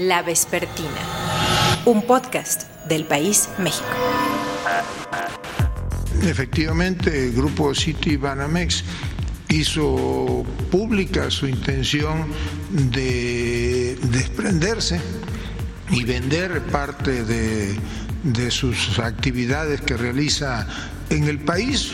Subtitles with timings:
[0.00, 0.88] La Vespertina,
[1.84, 3.86] un podcast del País México.
[6.22, 8.82] Efectivamente, el grupo City Banamex
[9.50, 12.28] hizo pública su intención
[12.70, 15.02] de desprenderse
[15.90, 17.78] y vender parte de,
[18.22, 20.66] de sus actividades que realiza
[21.10, 21.92] en el país.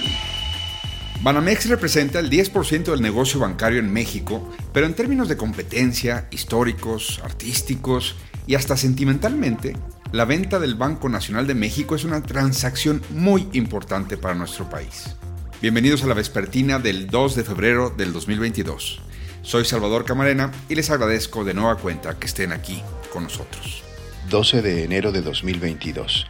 [1.23, 7.23] Banamex representa el 10% del negocio bancario en México, pero en términos de competencia, históricos,
[7.25, 8.15] artísticos
[8.47, 9.75] y hasta sentimentalmente,
[10.13, 15.17] la venta del Banco Nacional de México es una transacción muy importante para nuestro país.
[15.63, 19.01] Bienvenidos a la vespertina del 2 de febrero del 2022.
[19.41, 23.83] Soy Salvador Camarena y les agradezco de nueva cuenta que estén aquí con nosotros.
[24.29, 26.27] 12 de enero de 2022.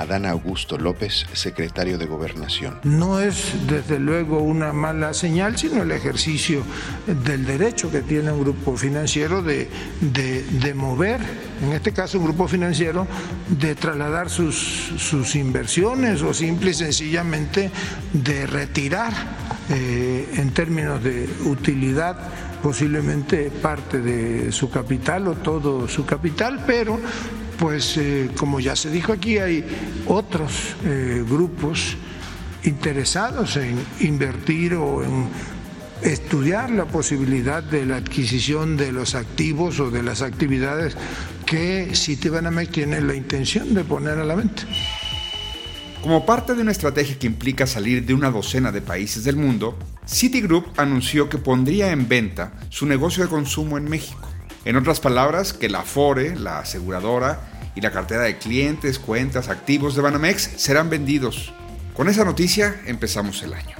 [0.00, 2.80] Adán Augusto López, secretario de Gobernación.
[2.84, 6.62] No es desde luego una mala señal, sino el ejercicio
[7.06, 9.68] del derecho que tiene un grupo financiero de,
[10.00, 11.20] de, mover,
[11.62, 13.06] en este caso un grupo financiero,
[13.48, 14.56] de trasladar sus,
[14.96, 17.70] sus inversiones o simple y sencillamente
[18.12, 19.12] de retirar
[19.68, 22.16] eh, en términos de utilidad
[22.62, 26.98] posiblemente parte de su capital o todo su capital, pero
[27.60, 29.62] pues eh, como ya se dijo aquí, hay
[30.06, 31.96] otros eh, grupos
[32.64, 35.28] interesados en invertir o en
[36.02, 40.96] estudiar la posibilidad de la adquisición de los activos o de las actividades
[41.44, 44.62] que Citibanamex tiene la intención de poner a la venta.
[46.00, 49.78] Como parte de una estrategia que implica salir de una docena de países del mundo,
[50.06, 54.29] Citigroup anunció que pondría en venta su negocio de consumo en México.
[54.64, 57.40] En otras palabras, que la Afore, la aseguradora
[57.74, 61.54] y la cartera de clientes, cuentas, activos de Banamex serán vendidos.
[61.94, 63.76] Con esa noticia empezamos el año.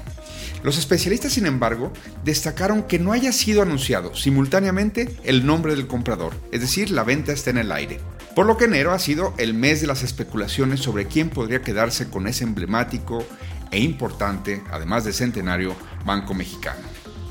[0.62, 1.92] Los especialistas, sin embargo,
[2.24, 7.32] destacaron que no haya sido anunciado simultáneamente el nombre del comprador, es decir, la venta
[7.32, 8.00] está en el aire.
[8.34, 12.08] Por lo que enero ha sido el mes de las especulaciones sobre quién podría quedarse
[12.08, 13.24] con ese emblemático
[13.70, 16.80] e importante, además de centenario, Banco Mexicano.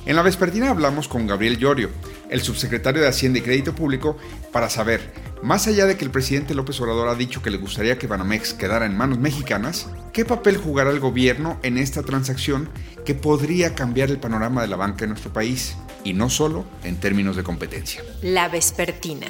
[0.06, 1.91] En la vespertina hablamos con Gabriel Llorio,
[2.29, 4.17] el subsecretario de Hacienda y Crédito Público,
[4.51, 7.97] para saber, más allá de que el presidente López Obrador ha dicho que le gustaría
[7.97, 12.69] que Banamex quedara en manos mexicanas, ¿qué papel jugará el gobierno en esta transacción
[13.06, 15.75] que podría cambiar el panorama de la banca en nuestro país?
[16.03, 18.03] Y no solo en términos de competencia.
[18.22, 19.28] La Vespertina,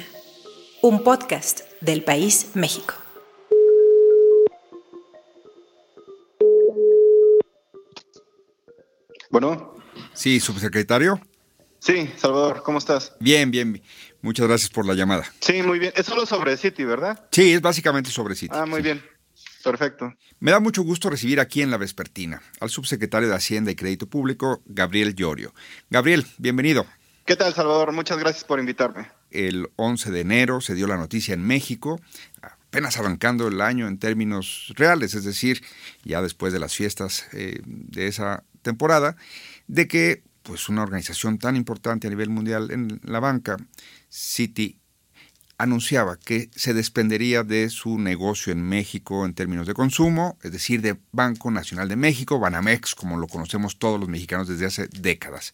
[0.82, 2.94] un podcast del País México.
[9.30, 9.74] Bueno.
[10.12, 11.20] Sí, subsecretario.
[11.80, 13.14] Sí, Salvador, ¿cómo estás?
[13.20, 13.82] Bien, bien.
[14.20, 15.24] Muchas gracias por la llamada.
[15.40, 15.92] Sí, muy bien.
[15.96, 17.26] Es solo sobre City, ¿verdad?
[17.32, 18.54] Sí, es básicamente sobre City.
[18.54, 19.02] Ah, muy bien.
[19.64, 20.14] Perfecto.
[20.40, 24.06] Me da mucho gusto recibir aquí en la Vespertina al subsecretario de Hacienda y Crédito
[24.06, 25.54] Público, Gabriel Llorio.
[25.88, 26.86] Gabriel, bienvenido.
[27.24, 27.92] ¿Qué tal, Salvador?
[27.92, 29.08] Muchas gracias por invitarme.
[29.30, 32.00] El 11 de enero se dio la noticia en México,
[32.42, 35.62] apenas arrancando el año en términos reales, es decir,
[36.04, 39.16] ya después de las fiestas eh, de esa temporada,
[39.66, 43.56] de que pues una organización tan importante a nivel mundial en la banca,
[44.10, 44.80] Citi,
[45.58, 50.82] anunciaba que se desprendería de su negocio en México en términos de consumo, es decir,
[50.82, 55.52] de Banco Nacional de México, Banamex, como lo conocemos todos los mexicanos desde hace décadas.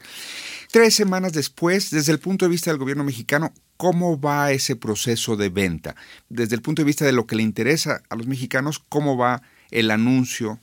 [0.73, 5.37] Tres semanas después, desde el punto de vista del gobierno mexicano, ¿cómo va ese proceso
[5.37, 5.95] de venta?
[6.31, 9.43] Desde el punto de vista de lo que le interesa a los mexicanos, ¿cómo va
[9.71, 10.59] el anuncio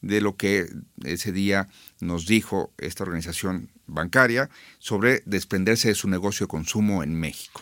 [0.00, 0.66] de lo que
[1.04, 1.68] ese día
[2.00, 7.60] nos dijo esta organización bancaria sobre desprenderse de su negocio de consumo en México.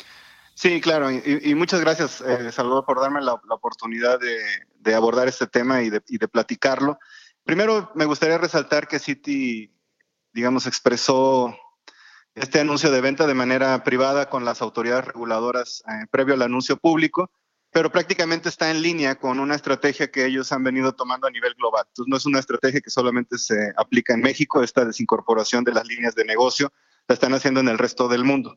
[0.55, 5.83] Sí, claro, y, muchas gracias, eh, Salvador, por darme la, oportunidad de, abordar este tema
[5.83, 6.99] y de, platicarlo.
[7.43, 9.75] Primero, me gustaría resaltar que Citi,
[10.33, 11.57] digamos, expresó
[12.37, 16.77] este anuncio de venta de manera privada con las autoridades reguladoras eh, previo al anuncio
[16.77, 17.31] público
[17.75, 21.55] pero prácticamente está en línea con una estrategia que ellos han venido tomando a nivel
[21.55, 21.85] global.
[21.89, 25.85] Entonces, no es una estrategia que solamente se aplica en México, esta desincorporación de las
[25.85, 26.73] líneas de negocio
[27.09, 28.57] la están haciendo en el resto del mundo.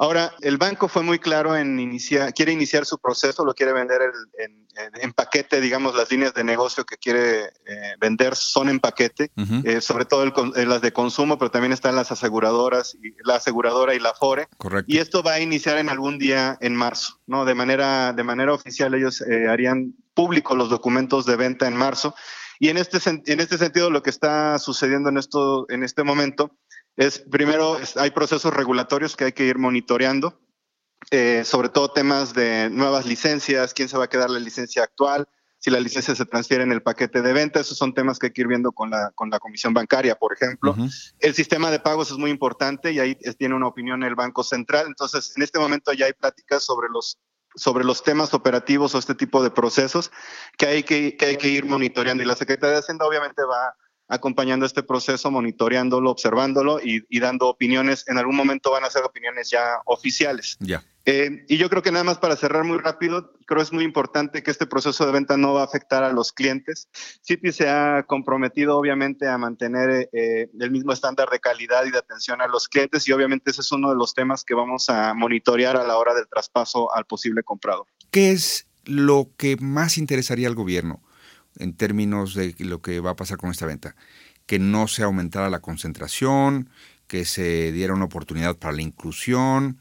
[0.00, 4.00] Ahora, el banco fue muy claro en iniciar, quiere iniciar su proceso, lo quiere vender
[4.38, 9.32] en, paquete, digamos, las líneas de negocio que quiere eh, vender son en paquete,
[9.64, 10.22] eh, sobre todo
[10.54, 14.46] eh, las de consumo, pero también están las aseguradoras, y, la aseguradora y la FORE.
[14.56, 14.86] Correcto.
[14.86, 17.44] Y esto va a iniciar en algún día en marzo, ¿no?
[17.44, 19.20] De manera, de manera oficial ellos
[19.50, 22.14] harían públicos los documentos de venta en marzo.
[22.60, 26.52] Y en este, en este sentido, lo que está sucediendo en, esto, en este momento
[26.98, 30.40] es, primero, hay procesos regulatorios que hay que ir monitoreando,
[31.12, 35.28] eh, sobre todo temas de nuevas licencias, quién se va a quedar la licencia actual,
[35.60, 37.60] si la licencia se transfiere en el paquete de venta.
[37.60, 40.32] Esos son temas que hay que ir viendo con la, con la comisión bancaria, por
[40.32, 40.74] ejemplo.
[41.20, 44.86] El sistema de pagos es muy importante y ahí tiene una opinión el Banco Central.
[44.88, 47.18] Entonces, en este momento ya hay pláticas sobre los
[47.54, 50.12] sobre los temas operativos o este tipo de procesos
[50.56, 52.22] que hay que, que hay que ir monitoreando.
[52.22, 53.74] Y la Secretaría de Hacienda obviamente va
[54.08, 58.04] acompañando este proceso, monitoreándolo, observándolo y, dando opiniones.
[58.08, 60.56] En algún momento van a ser opiniones ya oficiales.
[60.60, 60.82] Ya.
[61.04, 64.42] Eh, y yo creo que nada más para cerrar muy rápido, creo es muy importante
[64.42, 66.88] que este proceso de venta no va a afectar a los clientes.
[67.22, 71.98] Citi se ha comprometido obviamente a mantener eh, el mismo estándar de calidad y de
[71.98, 75.14] atención a los clientes y obviamente ese es uno de los temas que vamos a
[75.14, 77.86] monitorear a la hora del traspaso al posible comprador.
[78.10, 81.02] ¿Qué es lo que más interesaría al gobierno?
[81.58, 83.94] En términos de lo que va a pasar con esta venta.
[84.46, 86.70] Que no se aumentara la concentración,
[87.06, 89.78] que se diera una oportunidad para la inclusión,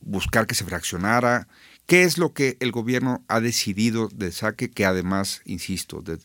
[0.00, 1.48] buscar que se fraccionara.
[1.86, 6.18] ¿Qué es lo que el gobierno ha decidido de saque que además, insisto, de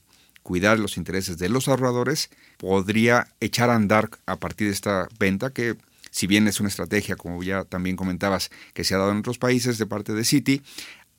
[0.44, 5.51] cuidar los intereses de los ahorradores, podría echar a andar a partir de esta venta
[5.51, 5.75] que
[6.12, 9.38] si bien es una estrategia, como ya también comentabas, que se ha dado en otros
[9.38, 10.62] países de parte de Citi,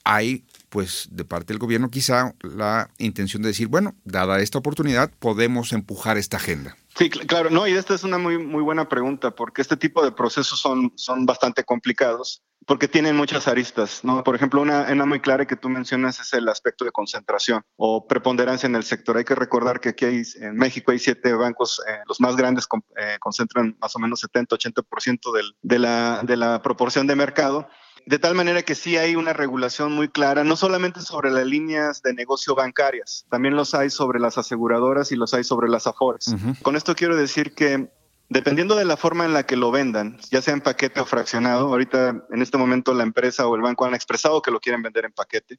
[0.05, 5.11] hay pues de parte del gobierno quizá la intención de decir, bueno, dada esta oportunidad,
[5.19, 6.77] podemos empujar esta agenda.
[6.97, 10.13] Sí, claro, no, y esta es una muy, muy buena pregunta, porque este tipo de
[10.13, 14.23] procesos son, son bastante complicados, porque tienen muchas aristas, ¿no?
[14.23, 18.07] Por ejemplo, una, una muy clara que tú mencionas es el aspecto de concentración o
[18.07, 19.17] preponderancia en el sector.
[19.17, 22.67] Hay que recordar que aquí en México hay siete bancos, eh, los más grandes
[22.97, 27.69] eh, concentran más o menos 70-80% de, la, de la proporción de mercado
[28.07, 32.03] de tal manera que sí hay una regulación muy clara, no solamente sobre las líneas
[32.03, 36.35] de negocio bancarias, también los hay sobre las aseguradoras y los hay sobre las afores.
[36.63, 37.91] Con esto quiero decir que
[38.29, 41.69] dependiendo de la forma en la que lo vendan, ya sea en paquete o fraccionado,
[41.69, 45.05] ahorita en este momento la empresa o el banco han expresado que lo quieren vender
[45.05, 45.59] en paquete,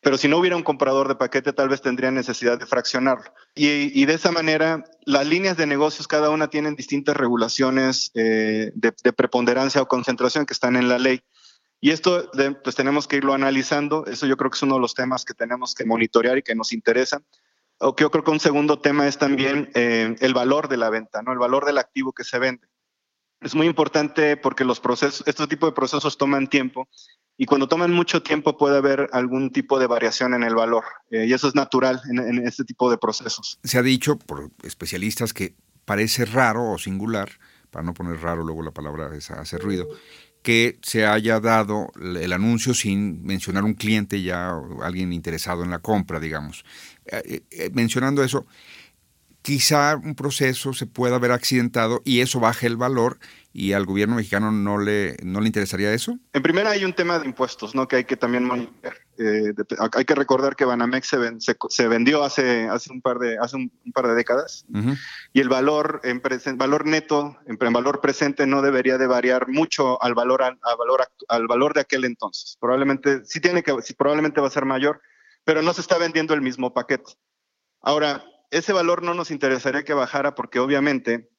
[0.00, 3.32] pero si no hubiera un comprador de paquete, tal vez tendrían necesidad de fraccionarlo.
[3.54, 9.12] Y, de esa manera, las líneas de negocios, cada una tienen distintas regulaciones eh, de
[9.12, 11.22] preponderancia o concentración que están en la ley.
[11.82, 12.30] Y esto
[12.62, 14.06] pues tenemos que irlo analizando.
[14.06, 16.54] Eso yo creo que es uno de los temas que tenemos que monitorear y que
[16.54, 17.26] nos interesan.
[17.78, 20.90] O que yo creo que un segundo tema es también eh, el valor de la
[20.90, 21.32] venta, ¿no?
[21.32, 22.68] El valor del activo que se vende.
[23.40, 26.88] Es muy importante porque los procesos, este tipo de procesos toman tiempo
[27.36, 31.26] y cuando toman mucho tiempo puede haber algún tipo de variación en el valor eh,
[31.26, 33.58] y eso es natural en, en este tipo de procesos.
[33.64, 37.28] Se ha dicho por especialistas que parece raro o singular,
[37.72, 39.88] para no poner raro luego la palabra es hace ruido,
[40.42, 45.70] que se haya dado el anuncio sin mencionar un cliente ya, o alguien interesado en
[45.70, 46.64] la compra, digamos.
[47.06, 48.46] Eh, eh, eh, mencionando eso,
[49.42, 53.18] quizá un proceso se pueda haber accidentado y eso baje el valor
[53.52, 56.18] y al gobierno mexicano no le, no le interesaría eso?
[56.32, 57.86] En primera hay un tema de impuestos, ¿no?
[57.86, 58.96] Que hay que también monitorear.
[59.18, 59.52] Eh,
[59.94, 63.70] hay que recordar que Banamex se, se, vendió hace, hace, un par de, hace un,
[63.92, 64.64] par de décadas
[65.34, 66.22] y el valor, en
[66.56, 71.46] valor neto, en, valor presente no debería de variar mucho al valor, al, valor, al
[71.46, 72.56] valor de aquel entonces.
[72.58, 75.02] Probablemente, sí tiene que, sí, probablemente va a ser mayor,
[75.44, 77.12] pero no se está vendiendo el mismo paquete.
[77.82, 81.31] Ahora, ese valor no nos interesaría que bajara porque obviamente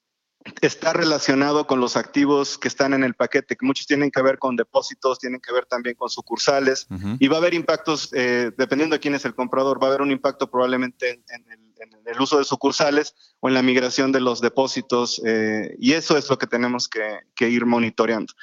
[0.61, 4.37] está relacionado con los activos que están en el paquete, que muchos tienen que ver
[4.37, 6.87] con depósitos, tienen que ver también con sucursales,
[7.19, 10.01] y va a haber impactos, eh, dependiendo de quién es el comprador, va a haber
[10.01, 11.45] un impacto probablemente en,
[12.05, 16.29] el, uso de sucursales o en la migración de los depósitos, eh, y eso es
[16.29, 18.33] lo que tenemos que, ir monitoreando.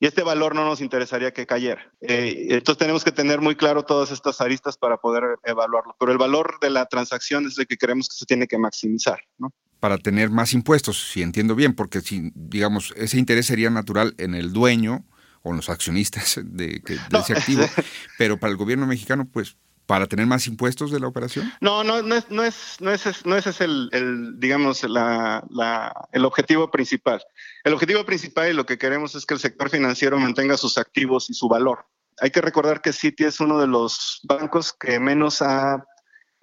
[0.00, 1.90] Y este valor no nos interesaría que cayera.
[2.00, 5.96] Eh, entonces tenemos que tener muy claro todas estas aristas para poder evaluarlo.
[5.98, 9.20] Pero el valor de la transacción es el que creemos que se tiene que maximizar.
[9.38, 9.52] ¿no?
[9.84, 14.34] Para tener más impuestos, si entiendo bien, porque si, digamos, ese interés sería natural en
[14.34, 15.04] el dueño
[15.42, 16.80] o en los accionistas de,
[17.12, 17.66] ese activo,
[18.16, 21.52] pero para el gobierno mexicano, pues, para tener más impuestos de la operación?
[21.60, 25.44] No, no, no es, no es, no es, no ese es el, el digamos, la,
[25.50, 27.22] la, el objetivo principal.
[27.62, 31.28] El objetivo principal y lo que queremos es que el sector financiero mantenga sus activos
[31.28, 31.84] y su valor.
[32.22, 35.84] Hay que recordar que Citi es uno de los bancos que menos ha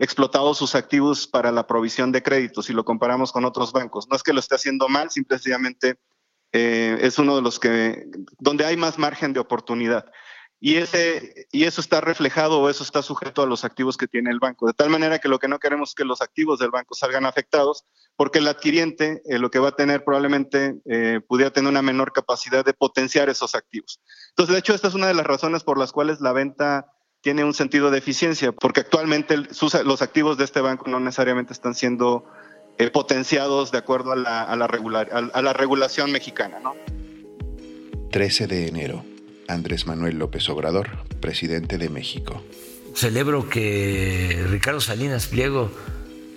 [0.02, 4.08] explotado sus activos para la provisión de créditos si lo comparamos con otros bancos.
[4.10, 6.00] No es que lo esté haciendo mal, simplemente
[6.52, 8.08] eh, es uno de los que,
[8.40, 10.06] donde hay más margen de oportunidad.
[10.60, 14.32] Y, ese, y eso está reflejado o eso está sujeto a los activos que tiene
[14.32, 14.66] el banco.
[14.66, 17.26] De tal manera que lo que no queremos es que los activos del banco salgan
[17.26, 21.84] afectados, porque el adquiriente eh, lo que va a tener probablemente eh, pudiera tener una
[21.84, 24.02] menor capacidad de potenciar esos activos.
[24.30, 26.92] Entonces, de hecho, esta es una de las razones por las cuales la venta
[27.22, 31.76] tiene un sentido de eficiencia, porque actualmente los activos de este banco no necesariamente están
[31.76, 32.26] siendo
[32.80, 36.60] eh, potenciados de acuerdo a la, a, la regular, a, la regulación mexicana.
[36.60, 36.76] ¿no?
[38.12, 39.06] 13 de enero.
[39.48, 42.42] Andrés Manuel López Obrador, presidente de México.
[42.96, 45.70] celebro que Ricardo Salinas Pliego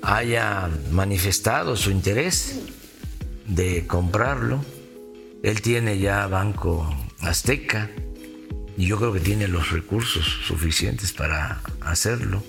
[0.02, 2.60] haya manifestado su interés
[3.46, 4.64] de comprarlo.
[5.42, 7.90] Él tiene ya Banco Azteca
[8.76, 12.42] y yo creo que tiene los recursos suficientes para hacerlo.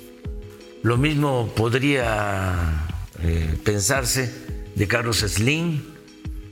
[0.84, 2.88] Lo mismo podría
[3.22, 4.34] eh, pensarse
[4.76, 5.82] de Carlos Slim,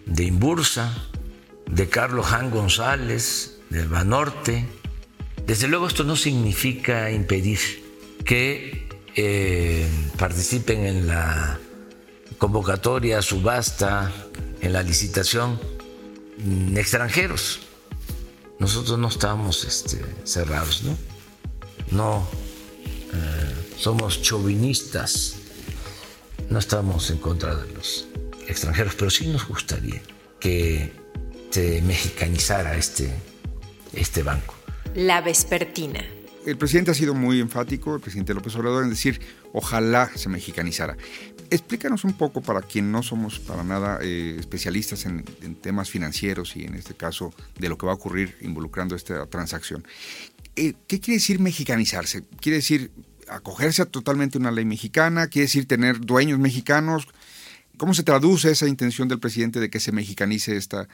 [0.06, 1.08] de Imbursa,
[1.70, 4.66] de Carlos Jan González, de Banorte.
[5.46, 7.60] Desde luego esto no significa impedir
[8.26, 9.88] que eh,
[10.18, 11.60] participen en la
[12.38, 14.12] convocatoria, subasta,
[14.62, 15.60] en la licitación
[16.38, 17.60] mm, extranjeros.
[18.60, 20.98] Nosotros no estamos este, cerrados, ¿no?
[21.92, 22.28] No
[23.14, 25.36] eh, somos chauvinistas,
[26.50, 28.08] no estamos en contra de los
[28.48, 30.02] extranjeros, pero sí nos gustaría
[30.40, 30.94] que
[31.50, 33.14] se mexicanizara este,
[33.94, 34.56] este banco.
[34.96, 36.04] La Vespertina.
[36.46, 39.22] El presidente ha sido muy enfático, el presidente López Obrador, en decir,
[39.54, 40.98] ojalá se mexicanizara.
[41.50, 45.24] Explícanos un poco para quien no somos para nada eh, especialistas en,
[45.62, 49.86] temas financieros y en este caso de lo que va a ocurrir involucrando esta transacción.
[50.56, 52.24] Eh, ¿Qué quiere decir mexicanizarse?
[52.42, 52.92] ¿Quiere decir
[53.30, 55.28] acogerse a totalmente una ley mexicana?
[55.28, 57.08] ¿Quiere decir tener dueños mexicanos?
[57.78, 60.88] ¿Cómo se traduce esa intención del presidente de que se mexicanice esta,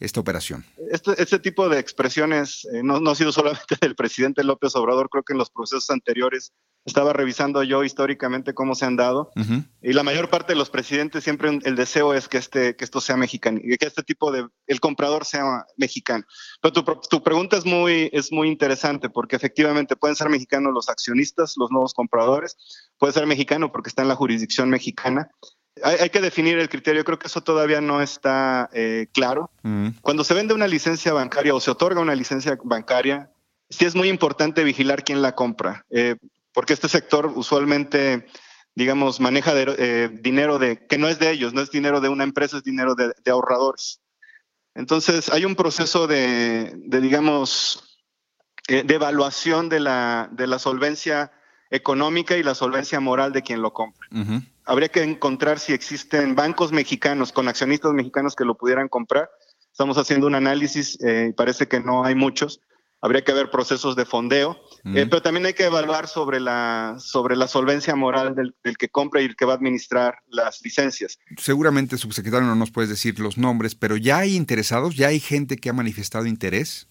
[0.00, 0.64] esta operación?
[0.90, 5.08] Este, este tipo de expresiones eh, no, no, ha sido solamente del presidente López Obrador,
[5.08, 6.52] creo que en los procesos anteriores
[6.84, 9.32] estaba revisando yo históricamente cómo se han dado
[9.82, 13.00] y la mayor parte de los presidentes siempre el deseo es que, este, que esto
[13.00, 16.24] sea mexicano, y que este tipo de, el comprador sea mexicano.
[16.62, 20.88] Pero tu, tu pregunta es muy, es muy interesante porque efectivamente pueden ser mexicanos los
[20.88, 22.56] accionistas, los nuevos compradores,
[22.98, 25.28] puede ser mexicano porque está en la jurisdicción mexicana
[25.82, 29.50] hay, que definir el criterio, creo que eso todavía no está eh, claro.
[29.62, 29.88] Mm.
[30.00, 33.30] Cuando se vende una licencia bancaria o se otorga una licencia bancaria,
[33.68, 36.16] sí es muy importante vigilar quién la compra, eh,
[36.52, 38.26] porque este sector usualmente,
[38.74, 42.24] digamos, maneja eh, dinero de, que no es de ellos, no es dinero de una
[42.24, 44.00] empresa, es dinero de, ahorradores.
[44.74, 47.98] Entonces, hay un proceso de, digamos,
[48.68, 51.32] de evaluación de la, de la solvencia
[51.70, 54.08] económica y la solvencia moral de quien lo compra
[54.66, 59.30] habría que encontrar si existen bancos mexicanos con accionistas mexicanos que lo pudieran comprar.
[59.70, 62.60] Estamos haciendo un análisis eh, y parece que no hay muchos.
[63.00, 64.56] Habría que ver procesos de fondeo,
[64.86, 69.20] eh, pero también hay que evaluar sobre la, sobre la solvencia moral del, que compra
[69.20, 71.18] y el que va a administrar las licencias.
[71.36, 74.96] Seguramente, subsecretario, no nos puedes decir los nombres, pero ¿ya hay interesados?
[74.96, 76.88] ¿Ya hay gente que ha manifestado interés?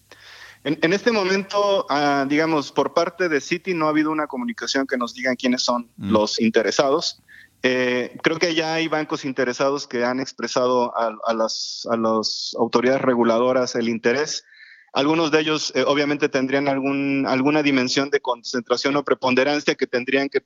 [0.66, 4.96] En, este momento, ah, digamos, por parte de Citi no ha habido una comunicación que
[4.96, 6.10] nos digan quiénes son mm.
[6.10, 7.22] los interesados.
[7.62, 13.88] Eh, creo que ya hay bancos interesados que han expresado a, las, autoridades reguladoras el
[13.88, 14.44] interés.
[14.92, 20.28] Algunos de ellos eh, obviamente tendrían algún, alguna dimensión de concentración o preponderancia que tendrían
[20.28, 20.42] que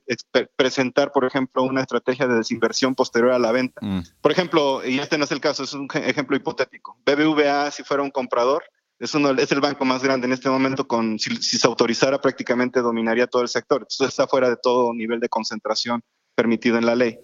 [0.55, 3.81] presentar, por ejemplo, una estrategia de desinversión posterior a la venta.
[3.83, 4.01] Mm.
[4.21, 6.95] Por ejemplo, y este no es el caso, es un ejemplo hipotético.
[7.07, 8.61] BBVA, si fuera un comprador,
[9.01, 12.21] es, uno, es el banco más grande en este momento, con, si, si se autorizara
[12.21, 13.81] prácticamente dominaría todo el sector.
[13.81, 16.03] Entonces está fuera de todo nivel de concentración
[16.35, 17.19] permitido en la ley.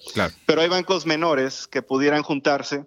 [0.46, 2.86] Pero hay bancos menores que pudieran juntarse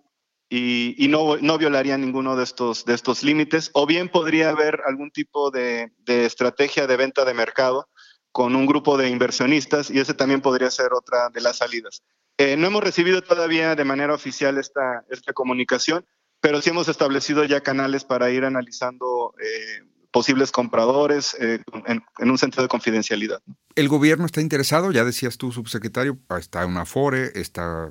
[0.48, 5.12] y, no, no, violarían ninguno de estos, de estos límites, o bien podría haber algún
[5.12, 7.88] tipo de, estrategia de venta de mercado
[8.32, 12.02] con un grupo de inversionistas y ese también podría ser otra de las salidas.
[12.36, 16.04] Eh, no hemos recibido todavía de manera oficial esta, esta comunicación,
[16.40, 22.38] pero sí hemos establecido ya canales para ir analizando eh, posibles compradores eh, en, un
[22.38, 23.40] centro de confidencialidad.
[23.74, 24.90] ¿El gobierno está interesado?
[24.92, 27.90] Ya decías tú, subsecretario, está una FORE, está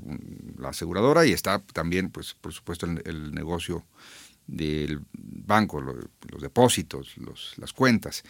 [0.58, 3.86] la aseguradora y está también, pues, por supuesto, el, negocio
[4.48, 7.16] del banco, los, depósitos,
[7.58, 8.24] las cuentas.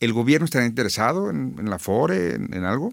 [0.00, 2.92] ¿El gobierno está interesado en, la FORE, en, algo?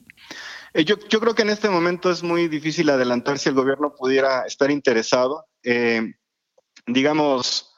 [0.74, 3.96] Eh, yo, yo, creo que en este momento es muy difícil adelantar si el gobierno
[3.96, 5.46] pudiera estar interesado.
[5.64, 6.14] Eh,
[6.86, 7.74] digamos,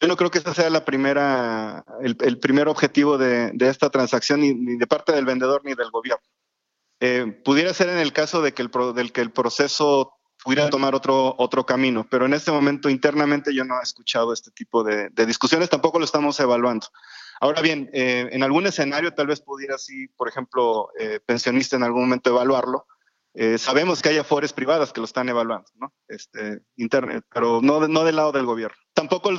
[0.00, 4.76] yo no creo que este sea la primera, el, primer objetivo de, esta transacción, ni,
[4.76, 6.24] de parte del vendedor ni del gobierno.
[7.00, 10.94] Eh, pudiera ser en el caso de que el, del que el proceso pudiera tomar
[10.94, 15.10] otro, otro camino, pero en este momento internamente yo no he escuchado este tipo de,
[15.26, 16.86] discusiones, tampoco lo estamos evaluando.
[17.40, 21.82] Ahora bien, eh, en algún escenario tal vez pudiera así, por ejemplo, eh, pensionista en
[21.82, 22.86] algún momento evaluarlo,
[23.34, 25.92] eh, sabemos que hay afores privadas que lo están evaluando, ¿no?
[26.08, 28.76] Este, Internet, pero no, del lado del gobierno.
[28.92, 29.30] Tampoco,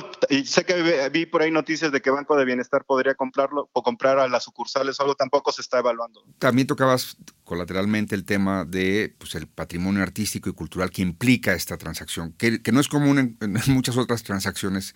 [0.44, 4.18] sé que vi, por ahí noticias de que Banco de Bienestar podría comprarlo o comprar
[4.18, 6.24] a las sucursales o algo, tampoco se está evaluando.
[6.38, 11.76] También tocabas colateralmente el tema de pues, el patrimonio artístico y cultural que implica esta
[11.76, 14.94] transacción, que, no es común en, muchas otras transacciones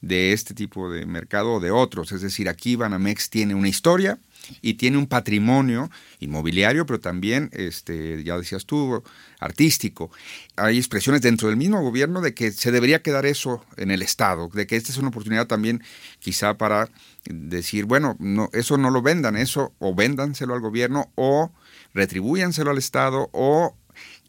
[0.00, 2.12] de este tipo de mercado o de otros.
[2.12, 4.18] Es decir, aquí Banamex tiene una historia,
[4.60, 9.02] y tiene un patrimonio inmobiliario, pero también, este, ya decías tú,
[9.40, 10.10] artístico.
[10.56, 14.48] Hay expresiones dentro del mismo gobierno de que se debería quedar eso en el Estado,
[14.48, 15.82] de que esta es una oportunidad también
[16.18, 16.88] quizá para
[17.24, 21.52] decir, bueno, no, eso no lo vendan, eso o véndanselo al gobierno o
[21.94, 23.74] retribúyanselo al Estado o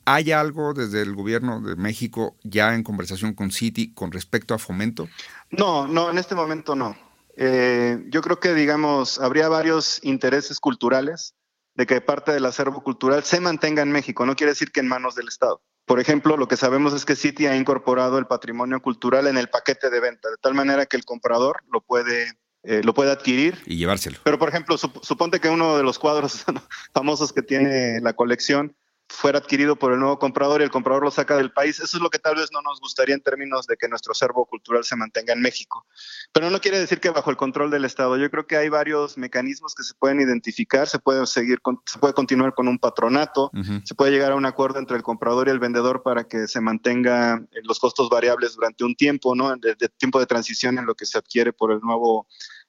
[0.09, 4.57] ¿Hay algo desde el gobierno de México ya en conversación con Citi con respecto a
[4.57, 5.09] fomento?
[5.49, 6.95] No, no, en este momento no.
[7.35, 11.35] Eh, yo creo que, digamos, habría varios intereses culturales
[11.75, 14.25] de que parte del acervo cultural se mantenga en México.
[14.25, 15.61] No quiere decir que en manos del Estado.
[15.83, 19.49] Por ejemplo, lo que sabemos es que Citi ha incorporado el patrimonio cultural en el
[19.49, 22.31] paquete de venta, de tal manera que el comprador lo puede
[22.63, 23.61] eh, lo puede adquirir.
[23.65, 24.19] Y llevárselo.
[24.23, 26.45] Pero, por ejemplo, suponte que uno de los cuadros
[26.93, 28.73] famosos que tiene la colección
[29.09, 31.79] fuera adquirido por el nuevo comprador y el comprador lo saca del país.
[31.79, 34.45] Eso es lo que tal vez no nos gustaría en términos de que nuestro acervo
[34.45, 35.85] cultural se mantenga en México.
[36.33, 38.17] Pero no quiere decir que bajo el control del Estado.
[38.17, 40.87] Yo creo que hay varios mecanismos que se pueden identificar.
[40.87, 43.51] Se puede seguir, se puede continuar con un patronato.
[43.83, 46.61] Se puede llegar a un acuerdo entre el comprador y el vendedor para que se
[46.61, 49.55] mantenga los costos variables durante un tiempo, ¿no?
[49.55, 52.27] De, de tiempo de transición en lo que se adquiere por el nuevo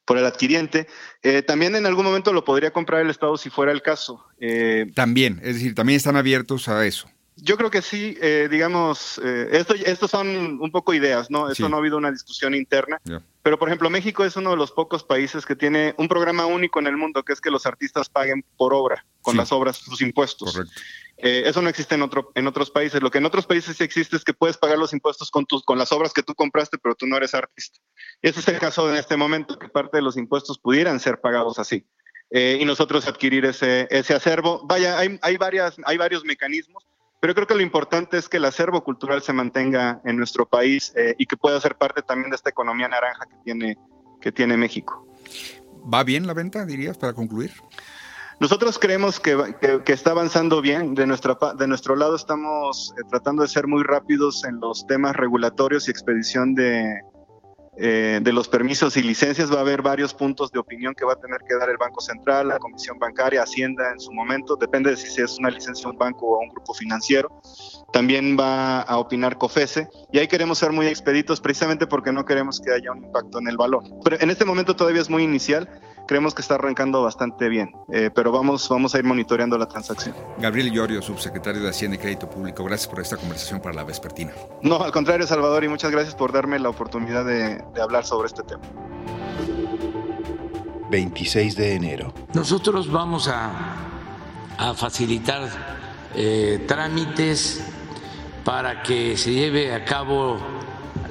[0.09, 0.88] por el adquiriente.
[1.23, 4.25] Eh, también en algún momento lo podría comprar el Estado si fuera el caso.
[4.41, 7.11] Eh, también, es decir, también están abiertos a eso.
[7.37, 9.21] Yo creo que sí, eh, digamos,
[9.53, 11.49] esto, estos son un poco ideas, ¿no?
[11.49, 12.99] Eso no ha habido una discusión interna.
[13.43, 16.81] Pero, por ejemplo, México es uno de los pocos países que tiene un programa único
[16.81, 20.00] en el mundo, que es que los artistas paguen por obra, con las obras, sus
[20.00, 20.52] impuestos.
[20.52, 20.80] Correcto.
[21.18, 23.02] Eh, eso no existe en, otro, en otros países.
[23.02, 25.64] Lo que en otros países sí existe es que puedes pagar los impuestos con, tus,
[25.64, 27.78] con las obras que tú compraste, pero tú no eres artista.
[28.23, 31.58] Ese es el caso en este momento, que parte de los impuestos pudieran ser pagados
[31.58, 31.85] así.
[32.30, 34.64] Eh, y nosotros adquirir ese, ese acervo.
[34.66, 36.87] Vaya, hay, hay, varias, hay varios mecanismos,
[37.20, 40.92] pero creo que lo importante es que el acervo cultural se mantenga en nuestro país
[40.94, 43.76] eh, y que pueda ser parte también de esta economía naranja que tiene,
[44.20, 45.04] que tiene México.
[45.92, 47.52] ¿Va bien la venta, dirías, para concluir?
[48.40, 50.95] Nosotros creemos que, está avanzando bien.
[50.95, 55.16] De, nuestra, de nuestro lado estamos eh, tratando de ser muy rápidos en los temas
[55.16, 57.00] regulatorios y expedición de,
[57.76, 59.52] eh, de los permisos y licencias.
[59.52, 62.00] Va a haber varios puntos de opinión que va a tener que dar el Banco
[62.00, 64.54] Central, la Comisión Bancaria, Hacienda en su momento.
[64.54, 67.40] Depende de si es una licencia de un banco o un grupo financiero.
[67.92, 69.88] También va a opinar COFESE.
[70.12, 73.48] Y ahí queremos ser muy expeditos precisamente porque no queremos que haya un impacto en
[73.48, 73.83] el valor.
[74.05, 75.68] Pero en este momento todavía es muy inicial
[76.09, 80.16] creemos que está arrancando bastante bien, eh, pero vamos, vamos a ir monitoreando la transacción.
[80.38, 84.33] Gabriel Llorio, subsecretario de Hacienda y Crédito Público, gracias por esta conversación para la Vespertina.
[84.62, 88.42] No, al contrario, Salvador, y muchas gracias por darme la oportunidad de, hablar sobre este
[88.42, 88.62] tema.
[90.90, 92.14] 26 de enero.
[92.33, 93.77] Nosotros vamos a,
[94.57, 95.47] a facilitar
[96.14, 97.62] eh, trámites
[98.44, 100.38] para que se lleve a cabo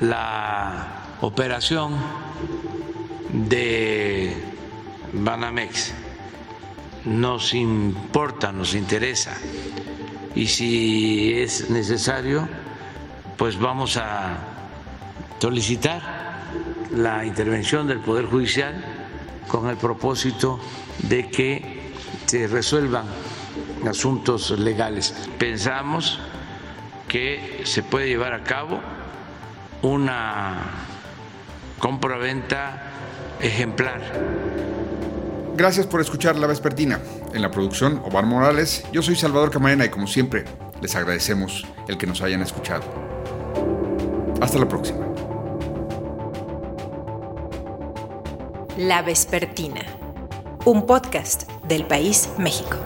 [0.02, 1.96] la operación
[3.32, 4.47] de
[5.13, 5.93] Banamex.
[7.06, 9.38] Nos importa, nos interesa.
[10.36, 12.48] Y si es necesario,
[13.38, 14.38] pues vamos a
[15.39, 16.02] solicitar
[16.91, 18.84] la intervención del Poder Judicial
[19.48, 20.60] con el propósito
[21.04, 21.91] de que
[22.26, 23.06] se resuelvan
[23.88, 25.15] asuntos legales.
[25.38, 26.20] Pensamos
[27.08, 28.80] que se puede llevar a cabo
[29.82, 30.56] una
[31.80, 32.91] compra-venta
[33.39, 34.02] ejemplar
[35.58, 37.00] Gracias por escuchar La Vespertina.
[37.34, 38.84] En la producción, Omar Morales.
[38.91, 40.46] Yo soy Salvador Camarena y como siempre,
[40.82, 42.84] les agradecemos el que nos hayan escuchado.
[44.39, 45.08] Hasta la próxima.
[48.78, 49.82] La Vespertina,
[50.65, 52.78] un podcast del País México.